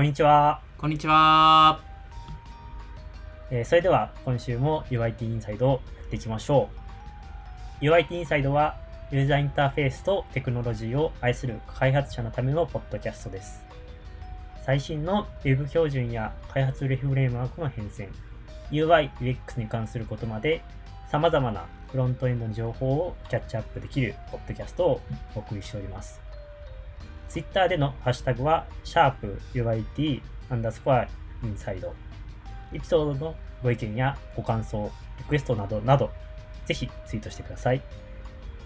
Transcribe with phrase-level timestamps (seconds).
[0.00, 0.62] こんにちは。
[0.78, 1.78] こんにちは。
[3.50, 6.70] えーそれでは今週も UIT インサイドをやっていきましょ
[7.82, 7.84] う。
[7.84, 8.78] UIT インサイドは
[9.10, 13.62] ユーザーインターフェースとテクノロジーを愛する開発者のためのポッドキャストです。
[14.64, 18.08] 最新の Web 標準や開発レフレームワークの変遷、
[18.70, 20.62] UI、UX に関することまで
[21.12, 25.00] 様々なフロントエンドの情報をキャッチアップできるポッドキャストを
[25.34, 26.29] お送りしております。
[27.30, 30.20] Twitter でのハッシュタグは、シャープ UIT
[30.50, 31.94] アンダースコアインサイド。
[32.72, 36.10] エピソードのご意見やご感想、リクエストなどなど、
[36.66, 37.82] ぜひツイートしてください。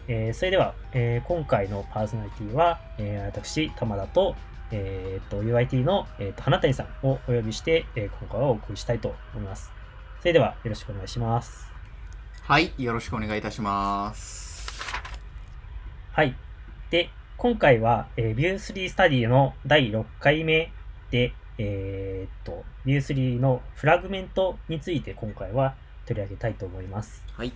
[0.08, 4.34] えーそれでは、えー今回のパーソナリティは、えー私、玉田と、
[4.70, 9.70] えー、と UIT の、えー、と花谷さんをお呼びして、えー今回はお送りしたいと思います。
[10.20, 11.70] それではよろしくお願いします。
[12.42, 14.72] はい、よろしくお願いいたします。
[16.12, 16.34] はい。
[16.90, 20.70] で、今回は、えー、View3 スタディの第6回目
[21.10, 25.74] で、えーっと、View3 のフラグメントについて今回は
[26.06, 27.22] 取り上げたいと思います。
[27.32, 27.52] はい。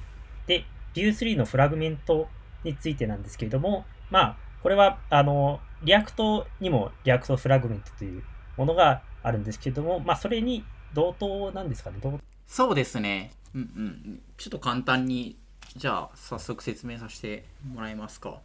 [0.46, 2.28] で、View3 のフラグメント
[2.64, 8.22] についてなんですけれども、まあ、これは、あの、 React にも React Fragment という
[8.56, 11.98] ものがあるんですけれども、まあ、それに同等なんですかね？
[12.02, 13.30] 同そうですね。
[13.54, 14.22] うんうん。
[14.36, 15.36] ちょっと簡単に、
[15.76, 18.40] じゃあ、早速説明させてもらえますか？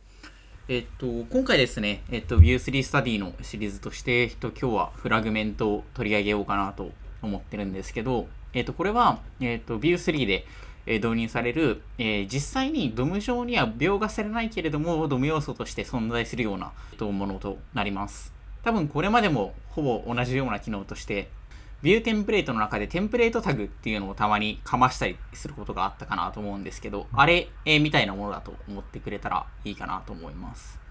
[0.70, 10.46] えっと、今回ですね、えっと、View3 スタディのシリーズとして、えっと、今日はフラグメントを取り上げようかなと思ってるんですけど、えっと、これは、えっと、View3 で、
[10.86, 18.34] え導入される、えー実際に DOM 上には描画されないけれども DOM 要素として存在するようなえっとものとなります。
[18.64, 21.30] 多分これまでもほぼ同じような機能として
[21.84, 30.83] Vue template の中で template タグっていうのをたまにかましたりすることがあったかなと思うんですけど、あれ、えみたいなものだと思ってくれたらいいかなと思います。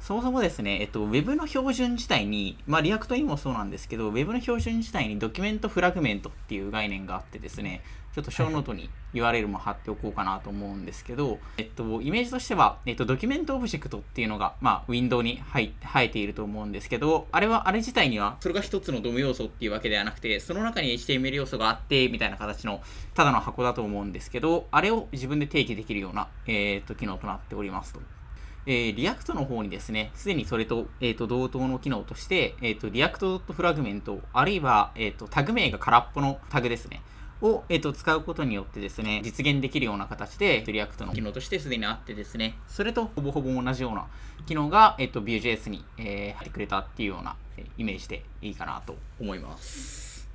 [0.00, 7.82] そもそもですね、えっと、Web の標準自体に、まあ、 React にもそうなんですけど、Web の標準自体に Document Fragment っていう概念があってですね、
[8.14, 22.80] ちょっと show note に URL も貼っておこうかなと思うんですけど、えっと、イメージとしては、えっと、 document object っていうのが、まあ、ウィンドウ に生えていると思うんですけど、あれは、あれ自体には、それが一つの DOM 要素っていうわけではなくて、その中に HTML 要素があって、みたいな形の、
[23.14, 28.19] ただの箱だと思うんですけど、あれを自分で定義できるような、えーっと、機能となっておりますと。
[28.66, 37.02] えー、 React の方にですね、すでにそれと,、えー、と同等の機能として、えー、と React Fragment、あるいは、えー、とタグ名が空っぽのタグですね、
[37.42, 44.06] を、えー、と使うことによってですね、実現できるような形で、 React の機能としてすでにあってですね、それとほぼほぼ同じような
[44.46, 47.36] 機能が、えー、と Vue.js に、えー入ってくれたっていうような
[47.76, 50.28] イメージでいいかなと思います。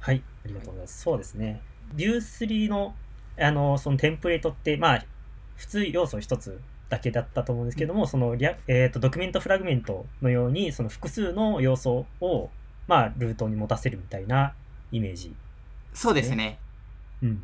[0.00, 1.02] はい、ありがとうございます。
[1.02, 1.60] そうですね。
[1.94, 2.94] View3 の、
[3.38, 5.04] あの、そのテンプレートって、まあ、
[5.56, 6.60] 普通要素一つ
[6.90, 12.50] だけだったと思うんですけども、そのリア、えーと、ドキュメントフラグメントのように、その複数の要素を、
[12.88, 14.52] まあ、ルートに持たせるみたいな
[14.92, 15.32] イメージ。
[15.94, 16.58] そうですね。
[17.22, 17.40] うん。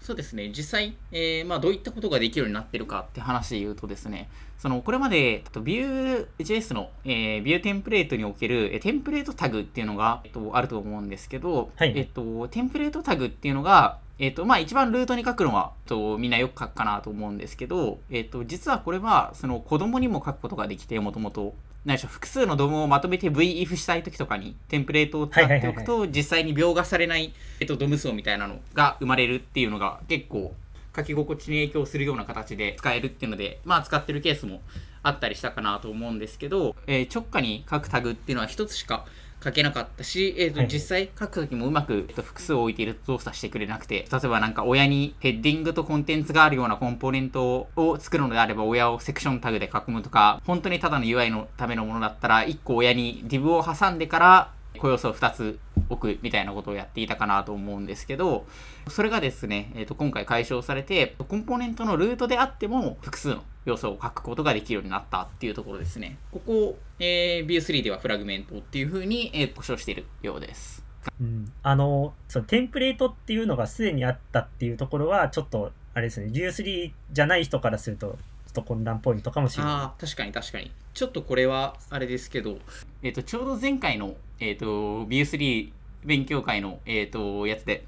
[0.00, 21.54] そうですね、実際、えーまあ、どういったことができるようになってるかって話で言うとですね、そのこれまで、えっと Vue.js の、えー、Vue テンプレートにおける、えーテンプレートタグっていうのが、えっと、あると思うんですけど、はいえっと、テンプレートタグっていうのが、えっとまあ、一番ルートに書くのは、と、みんなよく書くかなと思うんですけど、えっと、実はこれはその子供にも書くことができて、もともと。
[21.86, 30.52] 何でしょう複数のドムをまとめて VIF したいときとかにテンプレートを使っておくと実際に描画されない、えっと、ドム層みたいなのが生まれるっていうのが結構
[30.94, 34.60] 書き心地に影響するような形で使えるっていうのでまあ使ってるケースも
[35.02, 39.06] あったりしたかなと思うんですけど、えー直下に書くタグっていうのは一つしか
[39.42, 55.58] 書けなかったし、えーと実際書くときもうまく、えっと複数を置いていると動作してくれなくて例えばなんか親にヘッディングとコンテンツがあるようなコンポーネントを作るのであれば親をセクションタグで囲むとか本当にただの UI のためのものだったら1個親に div を挟んでから個要素を2つ
[55.88, 58.46] 置くみたいなことをやっていたかなと思うんですけど
[58.88, 66.18] それがですね、えーと今回解消されてコンポーネントのルートであっても複数の要素を書くことができるようになったっていうところですね。
[66.32, 70.84] ここを、えー Vue3 ではフラグメントっていうふうに、えー、呼称しているようです。
[71.20, 78.16] うん、あの、そのテンプレートっていうのがすでにあったっていうところは、ちょっと、あれですね、View3 じゃない人からすると、ちょ
[78.50, 80.00] っと混乱ポイントかもしれない。
[80.00, 80.70] 確かに確かに。
[80.92, 82.58] ちょっとこれはあれですけど、
[83.02, 85.72] えー、とちょうど前回の、えー、と Vue3
[86.04, 87.86] 勉強会の、えー、とやつで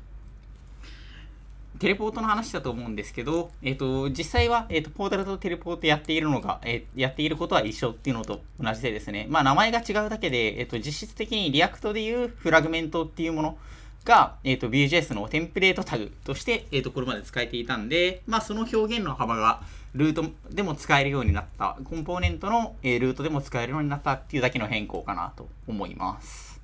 [1.82, 13.58] Teleport の話だと思うんですけど、えー、と実際は、えー、と Portal と Teleport やっているのが、えーやっていることは一緒っていうのと同じでですね、まあ、名前が違うだけで、えー、と実質的に React でいう Fragment っていうもの
[14.04, 19.62] が、えっ、と、Vue.js の template タグとして、えっ、と、これまで使えていたんで、まあ、その表現の幅が、
[19.94, 26.60] ルートでも使えるようになった、コンポーネントの、えールートでも使えるようになったっていうだけの変更かなと思います。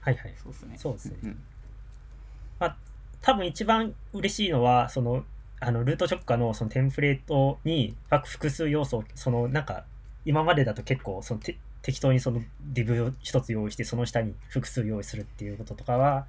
[0.00, 0.34] はいはい。
[0.40, 0.76] そうですね。
[0.78, 1.38] そうですねん
[2.58, 2.76] まあ、
[3.26, 5.24] 多分一番嬉しいのは、その、
[5.58, 9.84] あの、ルート直下のそのテンプレートに、まあ複数要素を、その、なんか、
[10.24, 16.26] 今までだと結構、その、て適当にその、ディブを一つ用意して、その下に複数用意するっていうこととかは、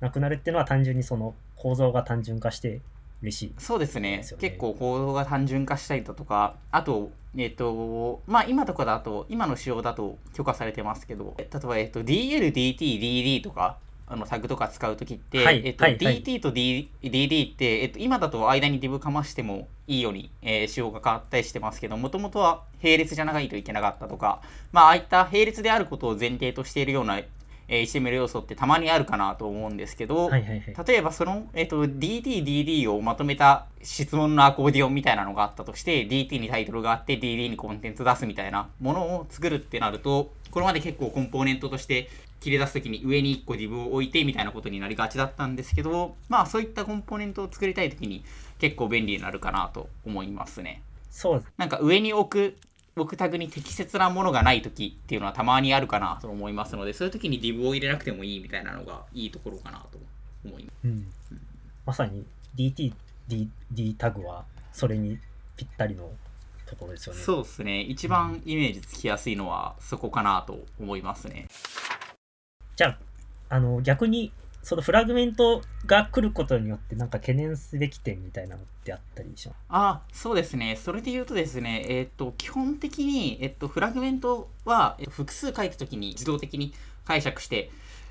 [0.00, 2.82] なくなるっていうのは単純にその、構造が単純化して
[3.22, 3.54] 嬉しい。
[3.56, 13.78] そうですね結構構造が単純化したりだとかあとえっ、とまあ今とかだと今の仕様だと許可されてますけど例えば、えっと DLDTDD とか
[14.10, 16.22] あのタグとか使うときって、はいえっとはいはい。
[16.22, 24.40] DT と、D、DD って、えっと、今だと間に div かましてもいいように、えー仕様が変わったりしてますけどもともとは並列じゃないといけなかったとか
[24.72, 27.20] まあああいった並列であることを前提としているような、
[27.68, 30.74] えー HTML 要素ってたまにあるかなと思うんですけど、はいはいはい。
[30.86, 42.08] 例えばその、えっと DDDD をまとめた質問のアコーディオンみたいなのがあったとして DT にタイトルがあって DD にコンテンツ出すみたいなものを作るってなるとこれまで結構コンポーネントとして
[42.40, 48.24] 切り出すときに上に1個 div を置いてみたいなことになりがちだったんですけどまあそういったコンポーネントを作りたいときに
[48.58, 52.56] 結構便利になるかなと思いますねそうなんか上に置く
[53.02, 59.98] 置くタグに適切なものがないときっていうのはたまにあるかなと思いますのでそういうときに div を入れなくてもいいみたいなのがいいところかなと
[60.44, 60.74] 思います。
[60.84, 61.06] うん、
[61.86, 62.24] まさに
[62.56, 62.92] DT、
[63.28, 65.18] D, D タグはそれに
[65.56, 66.10] ぴったりの
[66.66, 67.20] ところですよね。
[67.20, 67.80] そうですね。
[67.80, 71.48] 一番イメージつきやすいのはそこかなと思いますね。
[72.76, 72.98] じゃあ、
[73.48, 79.56] あの逆にそのフラグメントが来ることによってなんか懸念すべき点みたいなのってあったりします？
[79.68, 80.76] あそうですね。
[80.76, 86.74] それで言うとですねえっ、と基本的に、えっとフラグメントはえっと複数書いた時に自動的に
[87.04, 87.70] 解釈して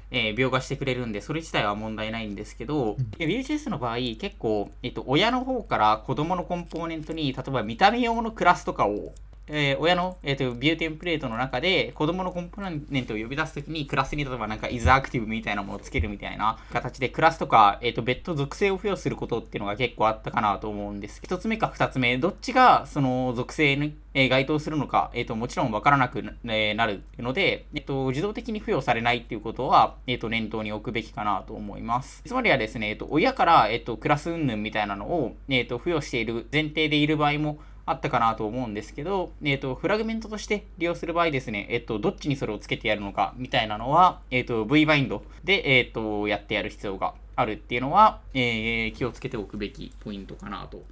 [0.09, 2.95] えー描画してくれるんで、それ自体は問題ないんですけど、ん。
[3.19, 9.13] え Vue.js の場合、結構、えっと、親の方から子供のコンポーネントに、例えば見た目用のクラスとかを、
[9.49, 32.23] えー親の、えっと、ビューテンプレートの中で子供のコンポーネントを呼び出すときにクラスに例えばなんか isActive みたいなものをつけるみたいな形でクラスとか、えっと、別途属性を付与することっていうのが結構あったかなと思うんです一つ目か二つ目どっちがその属性に、えー該当するのか、えっと、もちろんわからなくな,、えーなるので、えっと、自動的に付与されないっていうことは、えっと、念頭に置くべきかなと思います。
[32.25, 50.84] つまりはですね、えっと、親から、えっと、クラス云々みたいなのを、えっと、付与している前提でいる場合もあったかなと思うんですけど、えっ、と、フラグメントとして利用する場合ですね、えっ、と、どっちにそれをつけてやるのかみたいなのは、えっ、と、V-bind で、えっ、と、やってやる必要があるっていうのは、えー気をつけておくべきポイントかなと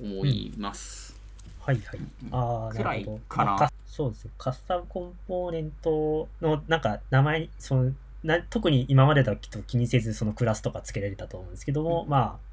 [0.00, 1.18] 思います。
[1.60, 1.98] はいはい。
[2.30, 3.06] ああ、くらない。
[3.28, 4.30] かなそうですよ。
[4.36, 7.92] カスタムコンポーネントのなんか名前、その
[8.24, 12.45] な特に今までだと気にせずそのクラスとかつけられたと思うんですけども、まあ、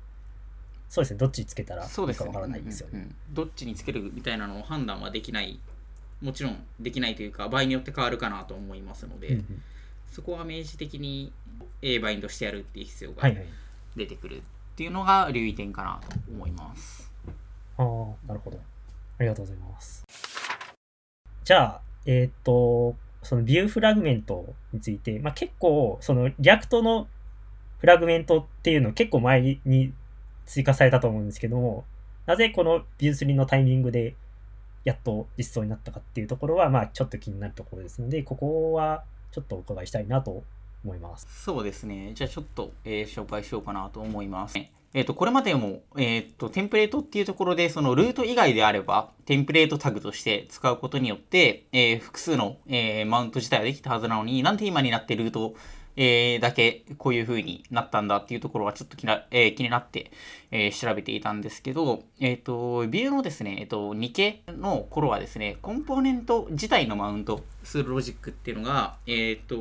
[0.94, 1.18] そうですね。
[1.18, 2.30] どっちつけたらいそうですね。
[2.30, 2.92] いかわからないですよね。
[2.94, 5.60] うんうんうんどっちにつけるみたいなのを判断はできない。
[6.22, 9.64] もちろんできないというか、場合によって変わるかなと思いますので、うんうん
[10.12, 11.34] そこは明示的に
[11.82, 13.46] A バインドしてやるっていう必要がはいはい。
[13.96, 14.42] 出てくるっ
[14.76, 17.12] ていうのが留意点かなと思います。
[17.78, 18.60] ああ、なるほど。
[19.18, 20.04] ありがとうございます。
[21.44, 27.08] じゃあ、えーっと、その Vue Fragment について、まあ、結構、その React の
[27.80, 29.94] Fragment っていうの結構前に
[30.46, 31.86] 追加されたと思うんですけども、
[32.26, 34.16] なぜこの Vue 3のタイミングで
[34.84, 40.44] やっと実装になったかっていうところは、まあ、ちょっと気になるところですので、ここはちょっとお伺いしたいなと
[40.84, 41.28] 思います。
[41.44, 42.12] そうですね。
[42.14, 44.58] じゃあちょっと、えー紹介しようかなと思います。
[44.96, 55.56] えっ、と、これまでも、えっ、と、テンプレートっていうところで、そのルート以外であれば、テンプレートタグとして使うことによって、えー複数の、えマウント自体はできたはずなのに、なんで今になってルート、
[55.96, 60.12] えーだけこういう風になったんだっていうところはちょっと気な、えー気になって、
[60.52, 69.56] えー調べていたんですけど、えっ、と、ビューのですね、えっ、と、2系の頃はですね、コンポーネント自体のマウントするロジックっていうのが、えっ、と、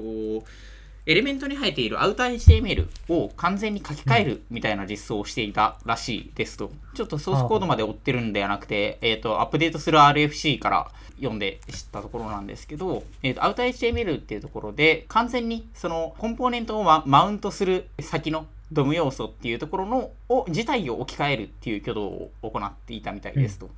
[1.04, 6.70] エレメントに入っているアウター HTML を完全に書き換えるみたいな実装をしていたらしいですと。
[6.94, 23.70] ちょっとソースコードまで追ってるんではなくて、えっ、と、アップデートする RFC から読んで知ったところなんですけど、えっ、と、アウター HTML っていうところで、完全にそのコンポーネントをママウントする先のドム要素っていうところのを自体を置き換えるっていう挙動を行っていたみたいですと。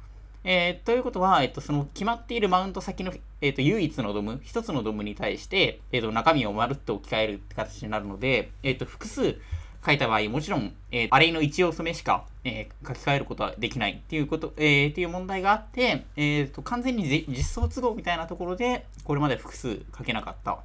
[0.47, 9.37] えーということは、えっと、その決まっているマウント先の、えっと、唯一のドム、一つのドムに対して、えっと、中身をまるっと置き換えるって形になるので、えっと、複数
[9.85, 20.59] 書いた場合、もちろん、えーアレイの一要素目しか、えー書き換えることはできないっていうこと、えーっていう問題があって、えーと、完全に実装都合みたいなところで、これまで複数書けなかった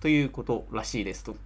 [0.00, 1.36] ということらしいですと。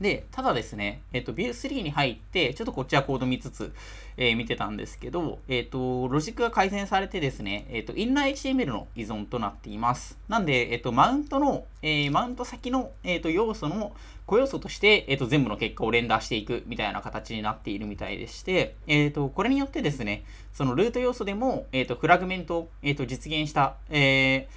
[0.00, 3.72] で、ただですね、えっ、と、Vue3 に入って、ちょっとこっちはコード見つつ、
[4.16, 10.18] えー、見てたんですけど、えっ、と、ロジックが改善されてですね、えっ、と、インラー HTML の依存となっています。
[10.28, 13.92] なんで、えっ、と、マウントの、えマウント先の、えっ、と、要素の、
[14.26, 24.48] 個要素として、えっ、と、全部の結果を連打していくみたいな形になっているみたいでして、えっ、と、これによってですね、そのルート要素でも、えっ、と、フラグメントを、えっ、と、実現した、え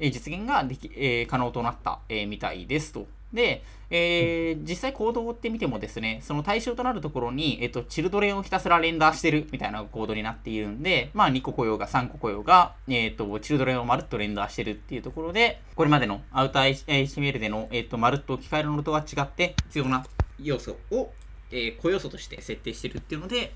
[0.00, 3.06] 実現ができ、え可能となった、えみたいですと。
[3.32, 20.06] で、えー、実際コードを追ってみてもですね、その対象となるところに、えっと、チルドレンをひたすらレンダーしてるみたいなコードになっているんで、まあ2個雇用が3個雇用が、えっと、チルドレンをまるっとレンダーしてるっていうところで、これまでのアウター HTML での、えっと、まるっと置き換えるのとは違って必要な
[20.40, 21.10] 要素を、
[21.50, 23.52] えー、個要素として設定してるっていうので、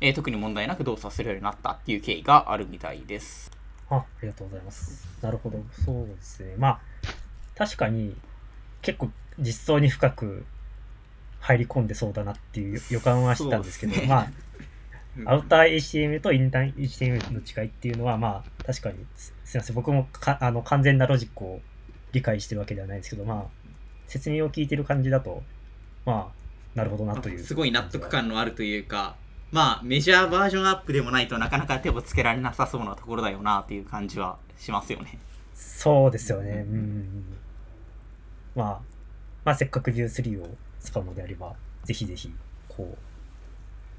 [0.00, 3.50] えー、特に問題なく動作するようになったっていう経緯があるみたいです。
[3.88, 5.06] あ、ありがとうございます。
[5.22, 5.62] なるほど。
[5.84, 6.54] そうですね。
[6.58, 6.80] まあ、
[7.54, 8.16] 確かに、
[8.82, 10.44] 結構実装に深く
[11.40, 14.28] 入り込んでそうだなっていう予感はしたんですけど、ね、ま
[15.26, 21.60] あ、アウター HTML とインターン HTML の違いっていうのは、まあ、確かに、すみません、僕もかあの完全なロジックを
[22.12, 23.44] 理解してるわけではないですけど、まあ、
[24.06, 25.42] 説明を聞いてる感じだと、
[26.04, 27.38] まあ、なるほどなという。
[27.40, 29.16] すごい納得感のあるというか、
[29.50, 35.18] まあ、メジャーバージョンアップでもないとなかなか手をつけられなさそうなところだよなっていう感じはしますよね。
[35.54, 36.64] そうですよね。
[36.66, 37.24] うん。
[38.54, 38.80] まあ、
[39.44, 40.48] まあ、せっかく Vue3 を
[40.80, 41.54] 使うのであれば、
[41.84, 42.32] ぜひぜひ、
[42.68, 42.98] こう、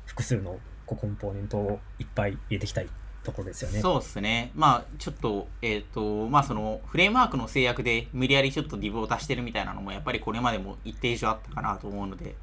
[0.06, 2.88] 複数のコンポーネントをいっぱい入れていきたい
[3.24, 3.80] ところですよね。
[3.80, 4.52] そうですね。
[4.56, 12.36] まあ、ちょっと、えっ、ー、と、まあ、その、フレームワークの制約で無理やりちょっと div を足してるみたいなのも、やっぱりこれまでも一定以上あったかなと思うので、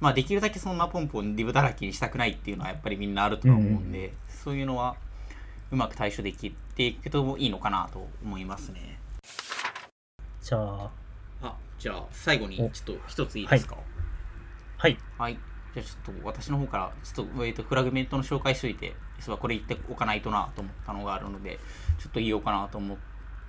[0.00, 4.96] まあ、できるだけそんなポンポン div だらけにしたくないっていうのは、やっぱりみんなあるとは思うんで、うん、そういうのは、
[5.70, 8.98] うまく対処できていくといいのかなと思いますね。
[10.42, 10.90] じゃあ、
[11.80, 13.78] じゃあ最後にちょっと一ついいですか？
[14.76, 14.98] はい。
[15.16, 15.38] はい。
[15.72, 21.58] じゃあちょっと私の方からちょっと,、えー、とフラグメントの紹介しといて、実はこれ言っておかないとなと思ったのがあるので、
[21.98, 22.98] ちょっと言おうかなと思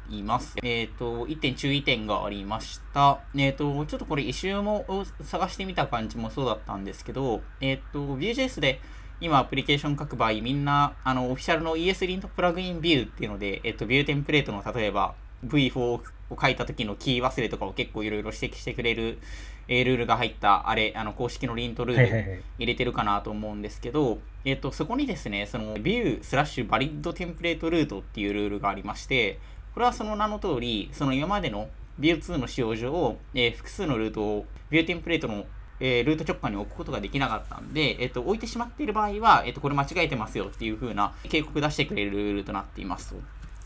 [0.09, 0.55] います。
[0.63, 3.19] えっ、ー、と、1点注意点がありました。
[3.35, 4.85] えっ、ー、と、ちょっとこれ一周も
[5.21, 8.79] 探してみた感じもそうだったんですけど、えっ、ー、と、Vue.js で
[9.19, 16.01] 今アプリケーション書く場合、みんな、あの、オフィシャルの ESLint プラグインビューっていうので、えっと、ビューテンプレートの例えば V4 を
[16.41, 19.19] 書いた時のキー忘れとかを結構いろいろ指摘してくれる、
[19.67, 29.39] えー、ルールが入ったあれ、あの公式のリントルール入れてるかなと思うんですけど、えっ、と、そこにですね、その view スラッシュバリッドテンプレートルートっていうルールがありまして、
[29.73, 31.69] これはその名の通り、その今までの
[31.99, 35.45] Vue2 の使用上、えー、複数のルートを Vue テンプレートの
[35.83, 43.15] えー、ルート直下に置くことができなかったんで、えっ、と、置いてしまっている場合は、えっ、と、これ間違えてますよっていう風な警告出してくれるルールとなっています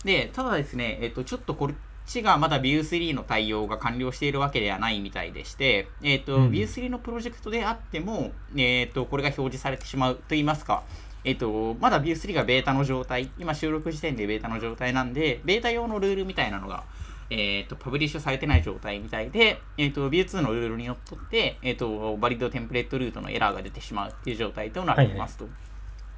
[0.06, 1.74] で、ただですね、えっ、と、ちょっとこれ
[2.06, 10.84] ちがまだ Vue3 の対応が完了しているわけではないみたいでして、えっ、ー、と、うん、Vue3 のプロジェクトであっても、えっ、ー、と、これが表示されてしまうと言いますか、
[11.24, 16.84] えっ、ー、と、まだ Vue3 がベータの状態、今収録時点でベータの状態なんで、ベータ用のルールみたいなのが、
[17.32, 25.46] えっ、と、パブリッシュされてない状態みたいで、えっ、と、Vue2 のルールにのっとって、えっ、と、バリッドテンプレートルートのエラーが出てしまうっていう状態となっていますと。
[25.46, 25.75] はいはい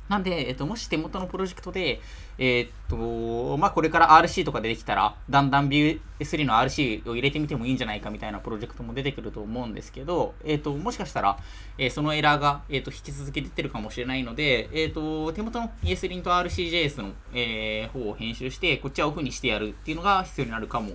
[0.10, 2.00] なんで、えっと、もし手元のプロジェクトで、
[2.38, 11.38] えー、っと、まあ、これから RC とか出てきたら、だんだん Vue3 の RC を入れてみてもいいんじゃないかみたいなプロジェクトも出てくると思うんですけど、えー、っと、もしかしたら、
[11.78, 20.92] えー、そのエラーが、えっと、引き続き出てるかもしれないので、えっと、手元の ESLint RCJS の、え方を編集して、こっちはオフにしてやるっていうのが必要になるかも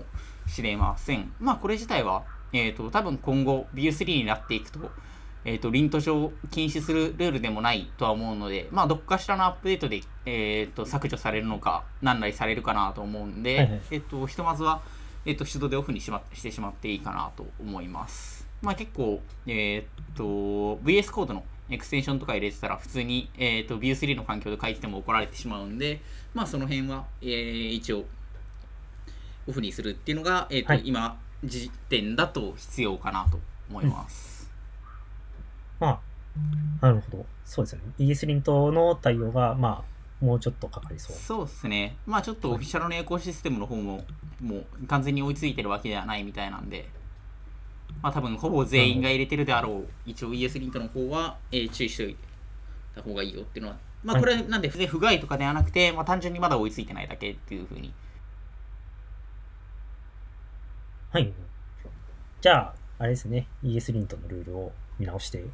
[0.46, 1.32] しれません。
[1.38, 4.90] まあ、これ自体は、えっと、多分今後 Vue3 になっていくと、
[5.44, 14.82] えっ、ー、と、リント上禁止するルールでもないとは思うので、まあ、どっかしらのアップデートで、えっ、ー、と、削除されるのか、何なりされるかなと思うんで、はいはい、えっ、と、ひとまずは、
[15.24, 18.46] えっ、と、手動でオフにし,、ま、してしまっていいかなと思います。
[18.60, 26.00] まあ、結構、えっ、と、VS コードのエクステンションとか入れてたら、普通に、えっ、と、Vue3 の環境で書いてても怒られてしまうんで、
[26.34, 28.04] まあ、その辺は、えー、一応、
[29.48, 34.26] オフにするっていうのが、えっ、と、はい、今、時点だと必要かなと思います。
[34.26, 34.31] うん
[35.82, 36.00] ま
[36.80, 37.26] あ、なるほど。
[37.44, 37.92] そうですよね。
[37.98, 41.16] ES リントの対応が、まあ、もうちょっとかかりそう。
[41.16, 41.96] そうですね。
[42.06, 44.04] まあ、ちょっとオフィシャルのエコシステムの方も、
[44.40, 46.88] もう完全に追いついてるわけではないみたいなんで、
[48.00, 52.16] まあ、多分ほぼ全員が入れてるであろう、一応 ES リントの方は、えー、注意しておい
[52.94, 57.92] た方がいいよっていうのは、まあ、これなんで、不具合とかではなくて、まあ、単純にまだ追いついてないだけっていうふうに。
[61.10, 61.32] はい。
[62.40, 64.72] じゃあ、あれですね、ES リントのルールを
[65.02, 65.44] 見直して。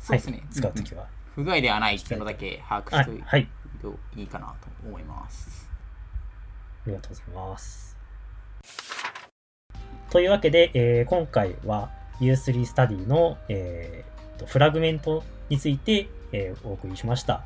[0.00, 1.06] そうですね、はい、使うときは、
[1.36, 4.22] 不具合ではないっていうのだけ把握しておいてい。
[4.24, 4.26] い。
[4.26, 5.70] かなと思います、
[6.84, 7.96] ありがとうございます。
[10.10, 11.90] というわけで、えー、今回は
[12.20, 17.44] U3 スタディの、えーとフラグメントについて、えーお送りしました。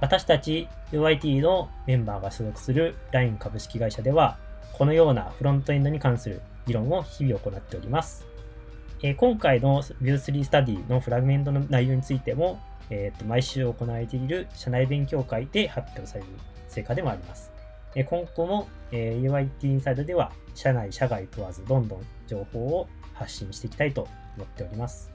[0.00, 4.38] 私たち UIT のメンバーが所属する LINE 株式会社では、
[4.72, 8.29] このようなフロントエンドに関する議論を日々行っております。
[9.02, 16.26] えー今回の View3 スタディのフラグメントの内容についても、えーと毎週行われている社内勉強会で発表される
[16.68, 17.50] 成果でもあります。
[17.94, 25.10] えー今後も、えー UIT インサイドでは社内、社外問わずどんどん情報を発信していきたいと思っております。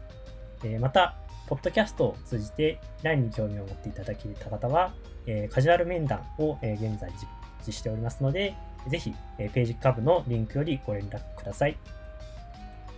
[0.64, 1.16] えーまた、
[1.48, 4.96] ポッドキャストを通じて LINE に興味を持っていただけた方は、
[5.28, 7.28] えーカジュアル面談を、えー現在実
[7.68, 8.56] 実施しておりますので、
[8.88, 11.78] ぜひ、えーページ下部のリンクよりご連絡ください。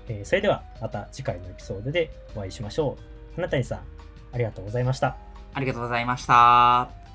[0.07, 3.35] えーそれではまた次回のエピソードでお会いしましょう。
[3.35, 3.79] 花谷さん、
[4.31, 5.17] ありがとうございました。
[5.53, 7.06] ありがとうございました。